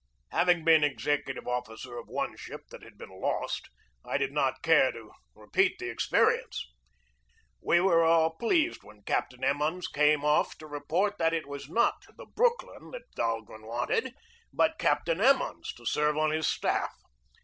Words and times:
Having 0.31 0.65
been 0.65 0.83
executive 0.83 1.47
officer 1.47 1.99
of 1.99 2.07
one 2.07 2.35
ship 2.35 2.63
that 2.71 2.81
had 2.81 2.97
been 2.97 3.11
lost, 3.21 3.69
I 4.03 4.17
did 4.17 4.31
not 4.31 4.63
care 4.63 4.91
to 4.91 5.11
repeat 5.35 5.77
the 5.77 5.93
experi 5.93 6.41
ence. 6.43 6.65
We 7.61 7.79
were 7.81 8.03
all 8.03 8.31
pleased 8.31 8.81
when 8.81 9.03
Captain 9.03 9.43
Emmons 9.43 9.87
came 9.87 10.25
off 10.25 10.57
to 10.57 10.65
report 10.65 11.19
that 11.19 11.35
it 11.35 11.45
was 11.45 11.69
not 11.69 12.01
the 12.17 12.25
Brooklyn 12.25 12.89
that 12.89 13.11
Dahlgren 13.15 13.67
wanted, 13.67 14.15
but 14.51 14.79
Captain 14.79 15.21
Emmons 15.21 15.71
to 15.75 15.85
serve 15.85 16.17
on 16.17 16.31
his 16.31 16.47
staff. 16.47 16.95